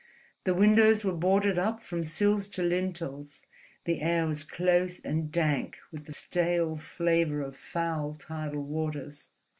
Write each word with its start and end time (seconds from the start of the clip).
The 0.45 0.55
windows 0.55 1.05
were 1.05 1.11
boarded 1.13 1.59
up 1.59 1.79
from 1.79 2.03
sills 2.03 2.47
to 2.57 2.63
lintels, 2.63 3.45
the 3.85 4.01
air 4.01 4.25
was 4.25 4.43
close 4.43 4.99
and 4.99 5.31
dank 5.31 5.77
with 5.91 6.05
the 6.07 6.13
stale 6.15 6.75
flavour 6.75 7.43
of 7.43 7.55
foul 7.55 8.15
tidal 8.15 8.63
waters. 8.63 9.29